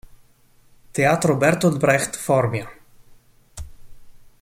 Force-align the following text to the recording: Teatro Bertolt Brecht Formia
Teatro 0.99 1.35
Bertolt 1.37 1.79
Brecht 1.79 2.15
Formia 2.17 2.67